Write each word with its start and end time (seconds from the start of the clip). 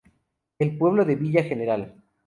El 0.57 0.79
pueblo 0.79 1.05
de 1.05 1.15
Villa 1.15 1.43
Gral. 1.43 1.93